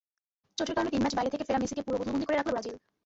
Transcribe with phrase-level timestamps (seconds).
[0.57, 2.75] চোটের কারণে তিন ম্যাচ বাইরে থেকে ফেরা মেসিকে পুরো বোতলবন্দী করে রাখল ব্রাজিল।